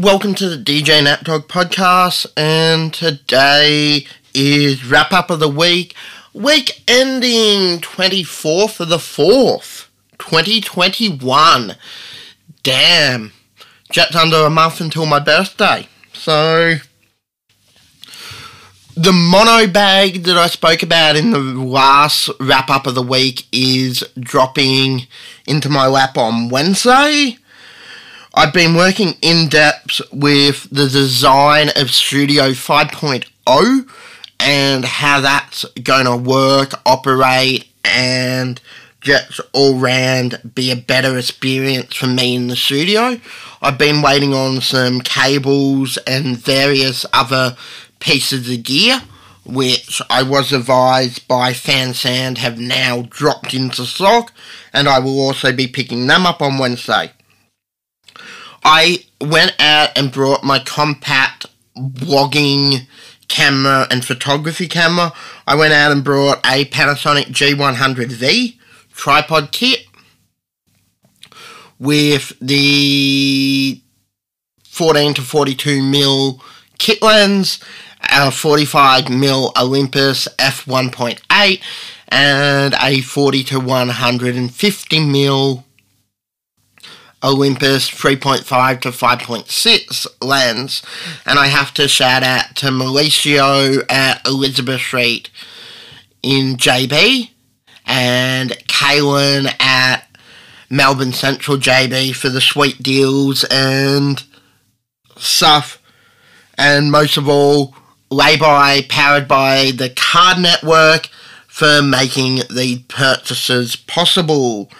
welcome 0.00 0.34
to 0.34 0.48
the 0.48 0.56
DJ 0.56 1.04
Napdog 1.04 1.42
podcast, 1.42 2.24
and 2.34 2.94
today 2.94 4.06
is 4.32 4.82
wrap 4.86 5.12
up 5.12 5.28
of 5.28 5.40
the 5.40 5.48
week, 5.48 5.94
week 6.32 6.82
ending 6.88 7.78
24th 7.80 8.80
of 8.80 8.88
the 8.88 8.96
4th, 8.96 9.88
2021. 10.18 11.76
Damn, 12.62 13.32
just 13.92 14.16
under 14.16 14.38
a 14.38 14.48
month 14.48 14.80
until 14.80 15.04
my 15.04 15.18
birthday. 15.18 15.86
So, 16.14 16.76
the 18.96 19.12
mono 19.12 19.70
bag 19.70 20.22
that 20.22 20.38
I 20.38 20.46
spoke 20.46 20.82
about 20.82 21.16
in 21.16 21.30
the 21.30 21.38
last 21.38 22.30
wrap 22.40 22.70
up 22.70 22.86
of 22.86 22.94
the 22.94 23.02
week 23.02 23.46
is 23.52 24.02
dropping 24.18 25.08
into 25.46 25.68
my 25.68 25.86
lap 25.86 26.16
on 26.16 26.48
Wednesday. 26.48 27.36
I've 28.32 28.52
been 28.52 28.76
working 28.76 29.14
in 29.22 29.48
depth 29.48 30.00
with 30.12 30.68
the 30.70 30.88
design 30.88 31.70
of 31.74 31.90
Studio 31.90 32.50
5.0 32.50 33.90
and 34.38 34.84
how 34.84 35.20
that's 35.20 35.64
going 35.82 36.04
to 36.04 36.16
work, 36.16 36.70
operate, 36.86 37.66
and 37.84 38.60
just 39.00 39.40
all 39.52 39.78
round 39.80 40.52
be 40.54 40.70
a 40.70 40.76
better 40.76 41.18
experience 41.18 41.96
for 41.96 42.06
me 42.06 42.36
in 42.36 42.46
the 42.46 42.54
studio. 42.54 43.20
I've 43.60 43.78
been 43.78 44.00
waiting 44.00 44.32
on 44.32 44.60
some 44.60 45.00
cables 45.00 45.98
and 46.06 46.38
various 46.38 47.04
other 47.12 47.56
pieces 47.98 48.48
of 48.48 48.62
gear, 48.62 49.02
which 49.44 50.00
I 50.08 50.22
was 50.22 50.52
advised 50.52 51.26
by 51.26 51.52
FanSound 51.52 52.38
have 52.38 52.60
now 52.60 53.02
dropped 53.10 53.54
into 53.54 53.84
stock, 53.86 54.32
and 54.72 54.88
I 54.88 55.00
will 55.00 55.18
also 55.18 55.52
be 55.52 55.66
picking 55.66 56.06
them 56.06 56.26
up 56.26 56.40
on 56.40 56.58
Wednesday. 56.58 57.10
I 58.64 59.04
went 59.20 59.54
out 59.58 59.96
and 59.96 60.12
brought 60.12 60.44
my 60.44 60.58
compact 60.58 61.46
vlogging 61.76 62.86
camera 63.28 63.86
and 63.90 64.04
photography 64.04 64.68
camera. 64.68 65.12
I 65.46 65.54
went 65.54 65.72
out 65.72 65.92
and 65.92 66.04
brought 66.04 66.38
a 66.44 66.64
Panasonic 66.66 67.26
G100V 67.26 68.58
tripod 68.92 69.52
kit 69.52 69.86
with 71.78 72.32
the 72.40 73.80
14 74.64 75.14
to 75.14 75.22
42 75.22 75.82
mil 75.82 76.42
kit 76.78 77.00
lens, 77.02 77.60
a 78.12 78.30
45 78.30 79.08
mil 79.08 79.52
Olympus 79.58 80.28
f1.8, 80.38 81.60
and 82.08 82.74
a 82.82 83.00
40 83.00 83.44
to 83.44 83.60
150 83.60 85.06
mil 85.06 85.64
Olympus 87.22 87.90
3.5 87.90 88.80
to 88.80 88.88
5.6 88.90 90.06
lens. 90.22 90.82
And 91.26 91.38
I 91.38 91.48
have 91.48 91.74
to 91.74 91.88
shout 91.88 92.22
out 92.22 92.56
to 92.56 92.66
Malicio 92.66 93.84
at 93.90 94.26
Elizabeth 94.26 94.80
Street 94.80 95.30
in 96.22 96.56
JB 96.56 97.30
and 97.86 98.50
Kaylin 98.68 99.52
at 99.60 100.06
Melbourne 100.70 101.12
Central 101.12 101.56
JB 101.56 102.14
for 102.14 102.28
the 102.28 102.40
sweet 102.40 102.82
deals 102.82 103.44
and 103.44 104.22
stuff. 105.16 105.82
And 106.56 106.90
most 106.92 107.16
of 107.16 107.28
all, 107.28 107.74
Lay-By 108.10 108.82
powered 108.88 109.28
by 109.28 109.72
the 109.74 109.90
Card 109.90 110.38
Network 110.38 111.08
for 111.46 111.82
making 111.82 112.36
the 112.48 112.84
purchases 112.88 113.76
possible. 113.76 114.70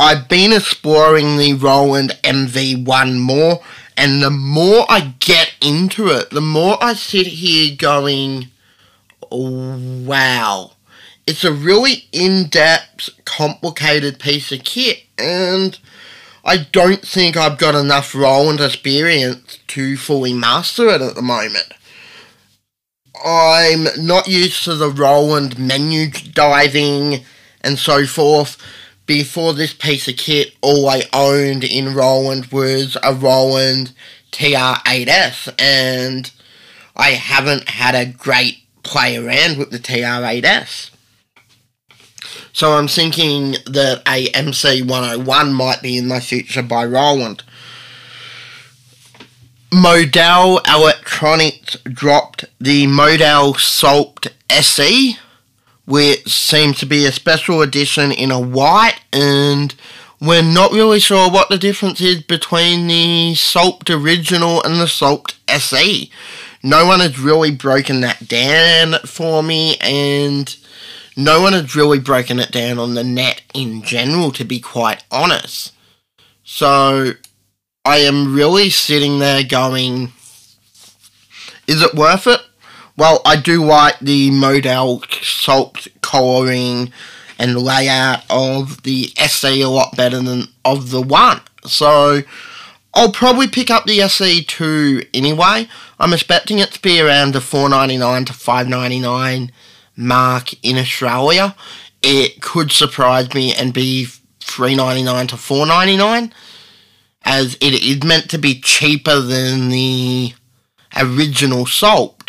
I've 0.00 0.30
been 0.30 0.54
exploring 0.54 1.36
the 1.36 1.52
Roland 1.52 2.18
MV1 2.24 3.18
more, 3.18 3.60
and 3.98 4.22
the 4.22 4.30
more 4.30 4.86
I 4.88 5.12
get 5.18 5.52
into 5.60 6.06
it, 6.06 6.30
the 6.30 6.40
more 6.40 6.82
I 6.82 6.94
sit 6.94 7.26
here 7.26 7.76
going, 7.76 8.46
wow. 9.30 10.70
It's 11.26 11.44
a 11.44 11.52
really 11.52 12.08
in 12.12 12.46
depth, 12.48 13.10
complicated 13.26 14.18
piece 14.18 14.50
of 14.50 14.64
kit, 14.64 15.02
and 15.18 15.78
I 16.46 16.56
don't 16.72 17.02
think 17.06 17.36
I've 17.36 17.58
got 17.58 17.74
enough 17.74 18.14
Roland 18.14 18.62
experience 18.62 19.58
to 19.66 19.98
fully 19.98 20.32
master 20.32 20.88
it 20.88 21.02
at 21.02 21.14
the 21.14 21.20
moment. 21.20 21.74
I'm 23.22 23.86
not 23.98 24.28
used 24.28 24.64
to 24.64 24.76
the 24.76 24.88
Roland 24.88 25.58
menu 25.58 26.10
diving 26.10 27.26
and 27.60 27.78
so 27.78 28.06
forth 28.06 28.56
before 29.10 29.54
this 29.54 29.74
piece 29.74 30.06
of 30.06 30.16
kit, 30.16 30.54
all 30.60 30.88
I 30.88 31.02
owned 31.12 31.64
in 31.64 31.94
Roland 31.94 32.46
was 32.52 32.96
a 33.02 33.12
Roland 33.12 33.90
TR8S, 34.30 35.52
and 35.58 36.30
I 36.94 37.10
haven't 37.10 37.70
had 37.70 37.96
a 37.96 38.06
great 38.06 38.58
play 38.84 39.16
around 39.16 39.58
with 39.58 39.72
the 39.72 39.80
TR8S. 39.80 40.90
So 42.52 42.74
I'm 42.74 42.86
thinking 42.86 43.56
that 43.66 44.02
a 44.06 44.28
MC101 44.30 45.52
might 45.54 45.82
be 45.82 45.98
in 45.98 46.06
my 46.06 46.20
future 46.20 46.62
by 46.62 46.84
Roland. 46.84 47.42
Modal 49.72 50.60
Electronics 50.68 51.78
dropped 51.82 52.44
the 52.60 52.86
Modal 52.86 53.54
Skulpt 53.54 54.28
SE 54.48 55.18
which 55.86 56.28
seems 56.28 56.78
to 56.78 56.86
be 56.86 57.06
a 57.06 57.12
special 57.12 57.62
edition 57.62 58.12
in 58.12 58.30
a 58.30 58.40
white, 58.40 59.00
and 59.12 59.74
we're 60.20 60.42
not 60.42 60.72
really 60.72 61.00
sure 61.00 61.30
what 61.30 61.48
the 61.48 61.58
difference 61.58 62.00
is 62.00 62.22
between 62.22 62.86
the 62.86 63.32
Skulpt 63.34 63.88
Original 63.90 64.62
and 64.62 64.80
the 64.80 64.84
Skulpt 64.84 65.34
SE. 65.48 66.10
No 66.62 66.86
one 66.86 67.00
has 67.00 67.18
really 67.18 67.50
broken 67.50 68.02
that 68.02 68.28
down 68.28 69.00
for 69.06 69.42
me, 69.42 69.76
and 69.80 70.54
no 71.16 71.40
one 71.40 71.54
has 71.54 71.74
really 71.74 71.98
broken 71.98 72.38
it 72.38 72.50
down 72.50 72.78
on 72.78 72.94
the 72.94 73.04
net 73.04 73.42
in 73.54 73.82
general, 73.82 74.30
to 74.32 74.44
be 74.44 74.60
quite 74.60 75.04
honest. 75.10 75.72
So, 76.44 77.12
I 77.84 77.98
am 77.98 78.34
really 78.34 78.68
sitting 78.68 79.20
there 79.20 79.42
going, 79.42 80.12
is 81.66 81.80
it 81.80 81.94
worth 81.94 82.26
it? 82.26 82.40
Well, 82.96 83.22
I 83.24 83.36
do 83.36 83.64
like 83.64 83.98
the 84.00 84.30
modal 84.30 85.00
skulpt 85.30 85.88
colouring 86.02 86.92
and 87.38 87.56
layout 87.56 88.22
of 88.28 88.82
the 88.82 89.12
SE 89.16 89.62
a 89.62 89.68
lot 89.68 89.96
better 89.96 90.20
than 90.20 90.44
of 90.64 90.90
the 90.90 91.00
one. 91.00 91.40
So 91.64 92.22
I'll 92.92 93.12
probably 93.12 93.48
pick 93.48 93.70
up 93.70 93.84
the 93.84 93.98
SE2 93.98 95.08
anyway. 95.14 95.68
I'm 95.98 96.12
expecting 96.12 96.58
it 96.58 96.72
to 96.72 96.82
be 96.82 97.00
around 97.00 97.34
the 97.34 97.40
499 97.40 98.26
to 98.26 98.32
599 98.32 99.52
mark 99.96 100.52
in 100.62 100.76
Australia. 100.76 101.54
It 102.02 102.42
could 102.42 102.72
surprise 102.72 103.32
me 103.34 103.54
and 103.54 103.72
be 103.72 104.06
399 104.40 105.28
to 105.28 105.36
499 105.36 106.32
as 107.22 107.54
it 107.60 107.74
is 107.82 108.02
meant 108.02 108.30
to 108.30 108.38
be 108.38 108.60
cheaper 108.60 109.20
than 109.20 109.68
the 109.68 110.34
original 110.96 111.64
skulpt 111.64 112.19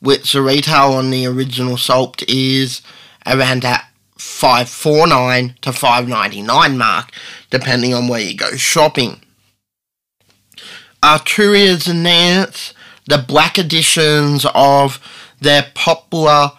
which 0.00 0.32
the 0.32 0.42
retail 0.42 0.92
on 0.92 1.10
the 1.10 1.26
original 1.26 1.76
Skulpt 1.76 2.24
is 2.28 2.82
around 3.26 3.62
that 3.62 3.88
549 4.16 5.54
to 5.62 5.72
599 5.72 6.78
mark, 6.78 7.10
depending 7.50 7.94
on 7.94 8.08
where 8.08 8.20
you 8.20 8.36
go 8.36 8.56
shopping. 8.56 9.20
Arturia 11.02 11.88
announced 11.88 12.74
the 13.06 13.18
black 13.18 13.58
editions 13.58 14.44
of 14.54 15.00
their 15.40 15.70
popular 15.74 16.52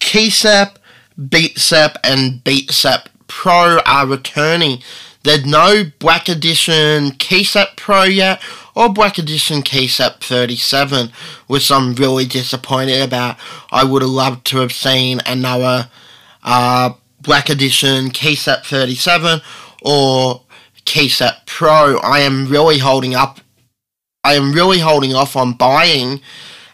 KeyStep, 0.00 0.76
BeatStep, 1.18 1.96
and 2.02 2.42
BeatStep 2.44 3.06
Pro 3.26 3.80
are 3.86 4.06
returning. 4.06 4.80
There's 5.22 5.46
no 5.46 5.84
Black 5.98 6.28
Edition 6.28 7.12
KeyStep 7.12 7.76
Pro 7.76 8.04
yet, 8.04 8.42
or 8.74 8.92
Black 8.92 9.18
Edition 9.18 9.62
KeyStep 9.62 10.20
37, 10.20 11.10
which 11.46 11.70
I'm 11.70 11.94
really 11.94 12.26
disappointed 12.26 13.00
about. 13.02 13.36
I 13.70 13.84
would 13.84 14.02
have 14.02 14.10
loved 14.10 14.46
to 14.48 14.58
have 14.58 14.72
seen 14.72 15.20
another 15.26 15.88
uh, 16.42 16.94
Black 17.20 17.48
Edition 17.48 18.10
KeyStep 18.10 18.64
37 18.64 19.40
or 19.82 20.42
KeyStep 20.84 21.46
Pro. 21.46 21.98
I 21.98 22.20
am 22.20 22.48
really 22.48 22.78
holding 22.78 23.14
up. 23.14 23.40
I 24.22 24.34
am 24.34 24.52
really 24.52 24.78
holding 24.80 25.14
off 25.14 25.36
on 25.36 25.52
buying 25.52 26.20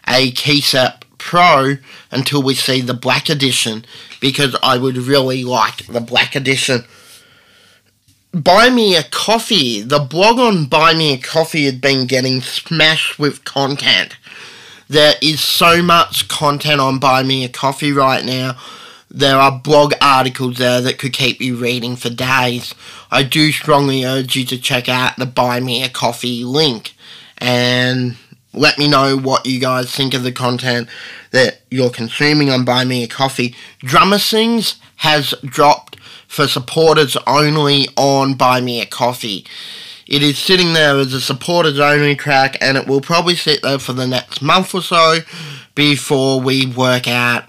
a 0.07 0.31
KeyStep 0.31 1.03
Pro 1.17 1.77
until 2.09 2.41
we 2.41 2.55
see 2.55 2.81
the 2.81 2.93
Black 2.93 3.29
Edition 3.29 3.85
because 4.19 4.55
I 4.63 4.77
would 4.77 4.97
really 4.97 5.43
like 5.43 5.85
the 5.87 6.01
Black 6.01 6.35
Edition. 6.35 6.83
Buy 8.33 8.69
Me 8.69 8.95
a 8.95 9.03
Coffee. 9.03 9.81
The 9.81 9.99
blog 9.99 10.39
on 10.39 10.65
Buy 10.65 10.93
Me 10.93 11.13
a 11.13 11.17
Coffee 11.17 11.65
had 11.65 11.81
been 11.81 12.07
getting 12.07 12.39
smashed 12.39 13.19
with 13.19 13.43
content. 13.43 14.15
There 14.87 15.15
is 15.21 15.41
so 15.41 15.81
much 15.83 16.29
content 16.29 16.79
on 16.79 16.97
Buy 16.97 17.23
Me 17.23 17.43
a 17.43 17.49
Coffee 17.49 17.91
right 17.91 18.23
now. 18.23 18.57
There 19.09 19.35
are 19.35 19.59
blog 19.59 19.93
articles 19.99 20.59
there 20.59 20.79
that 20.79 20.97
could 20.97 21.11
keep 21.11 21.41
you 21.41 21.57
reading 21.57 21.97
for 21.97 22.09
days. 22.09 22.73
I 23.11 23.23
do 23.23 23.51
strongly 23.51 24.05
urge 24.05 24.37
you 24.37 24.45
to 24.45 24.57
check 24.57 24.87
out 24.87 25.17
the 25.17 25.25
Buy 25.25 25.59
Me 25.59 25.83
a 25.83 25.89
Coffee 25.89 26.45
link 26.45 26.93
and 27.37 28.15
let 28.53 28.77
me 28.77 28.87
know 28.87 29.17
what 29.17 29.45
you 29.45 29.59
guys 29.59 29.93
think 29.93 30.13
of 30.13 30.23
the 30.23 30.31
content 30.31 30.87
that 31.31 31.63
you're 31.69 31.89
consuming 31.89 32.49
on 32.49 32.63
Buy 32.63 32.85
Me 32.85 33.03
a 33.03 33.07
Coffee. 33.07 33.53
Drummer 33.79 34.19
Sings 34.19 34.75
has 34.97 35.33
dropped 35.43 35.90
for 36.31 36.47
supporters 36.47 37.17
only 37.27 37.89
on 37.97 38.35
Buy 38.35 38.61
Me 38.61 38.79
a 38.79 38.85
Coffee. 38.85 39.45
It 40.07 40.23
is 40.23 40.37
sitting 40.37 40.71
there 40.71 40.97
as 40.97 41.11
a 41.11 41.19
supporters 41.19 41.77
only 41.77 42.15
track 42.15 42.55
and 42.61 42.77
it 42.77 42.87
will 42.87 43.01
probably 43.01 43.35
sit 43.35 43.61
there 43.61 43.79
for 43.79 43.91
the 43.91 44.07
next 44.07 44.41
month 44.41 44.73
or 44.73 44.81
so 44.81 45.17
before 45.75 46.39
we 46.39 46.65
work 46.65 47.05
out 47.05 47.43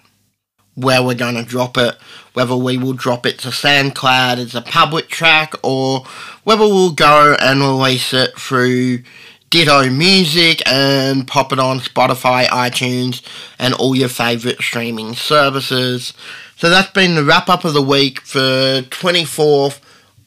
where 0.75 1.00
we're 1.00 1.14
going 1.14 1.37
to 1.37 1.44
drop 1.44 1.79
it. 1.79 1.94
Whether 2.32 2.56
we 2.56 2.76
will 2.76 2.94
drop 2.94 3.25
it 3.25 3.38
to 3.40 3.49
SoundCloud 3.49 4.38
as 4.38 4.56
a 4.56 4.62
public 4.62 5.06
track 5.06 5.55
or 5.62 6.05
whether 6.43 6.62
we'll 6.62 6.90
go 6.90 7.37
and 7.38 7.61
release 7.61 8.12
it 8.12 8.37
through 8.37 9.05
Ditto 9.50 9.90
Music 9.90 10.61
and 10.67 11.28
pop 11.28 11.52
it 11.52 11.61
on 11.61 11.78
Spotify, 11.78 12.46
iTunes, 12.46 13.23
and 13.61 13.75
all 13.75 13.94
your 13.94 14.08
favourite 14.08 14.61
streaming 14.61 15.14
services. 15.14 16.14
So 16.62 16.70
that's 16.70 16.93
been 16.93 17.17
the 17.17 17.25
wrap 17.25 17.49
up 17.49 17.64
of 17.64 17.75
the 17.75 17.82
week 17.82 18.20
for 18.20 18.38
24th 18.82 19.81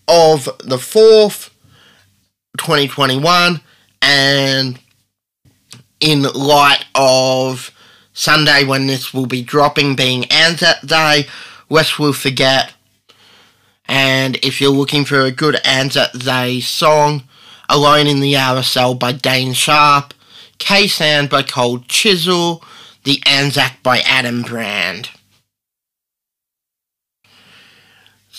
of 0.06 0.44
the 0.60 0.76
4th, 0.76 1.50
2021. 2.58 3.62
And 4.02 4.78
in 6.02 6.24
light 6.24 6.84
of 6.94 7.72
Sunday 8.12 8.66
when 8.66 8.86
this 8.86 9.14
will 9.14 9.28
be 9.28 9.44
dropping 9.44 9.96
being 9.96 10.26
Anzac 10.26 10.82
Day, 10.82 11.28
lest 11.70 12.00
we'll 12.00 12.12
forget. 12.12 12.74
And 13.88 14.36
if 14.44 14.60
you're 14.60 14.72
looking 14.72 15.06
for 15.06 15.22
a 15.22 15.32
good 15.32 15.56
Anzac 15.64 16.12
Day 16.12 16.60
song, 16.60 17.24
Alone 17.70 18.08
in 18.08 18.20
the 18.20 18.34
RSL 18.34 19.00
by 19.00 19.14
Dane 19.14 19.54
Sharp, 19.54 20.14
Khe 20.60 20.88
Sanh 20.88 21.30
by 21.30 21.44
Cold 21.44 21.88
Chisel, 21.88 22.62
The 23.06 23.24
Anzac 23.26 23.82
by 23.84 24.00
Adam 24.00 24.42
Brand. 24.42 25.12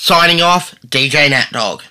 Signing 0.07 0.41
off, 0.41 0.73
DJ 0.87 1.29
Nat 1.31 1.51
Dog. 1.51 1.83